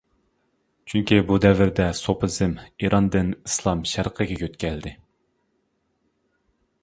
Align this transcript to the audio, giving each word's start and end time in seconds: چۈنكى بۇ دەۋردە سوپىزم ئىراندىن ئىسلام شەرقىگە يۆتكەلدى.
چۈنكى 0.91 1.19
بۇ 1.31 1.35
دەۋردە 1.43 1.85
سوپىزم 1.99 2.55
ئىراندىن 2.87 3.29
ئىسلام 3.43 3.85
شەرقىگە 3.91 4.41
يۆتكەلدى. 4.45 4.97